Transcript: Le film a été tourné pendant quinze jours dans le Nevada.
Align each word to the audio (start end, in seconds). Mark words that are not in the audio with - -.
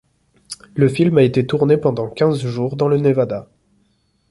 Le 0.73 0.89
film 0.89 1.19
a 1.19 1.21
été 1.21 1.45
tourné 1.45 1.77
pendant 1.77 2.09
quinze 2.09 2.43
jours 2.43 2.75
dans 2.75 2.87
le 2.87 2.97
Nevada. 2.97 3.47